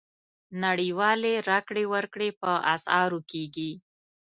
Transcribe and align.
نړیوالې 0.63 1.33
راکړې 1.49 1.83
ورکړې 1.93 2.29
په 2.41 2.51
اسعارو 2.73 3.19
کېږي. 3.31 3.71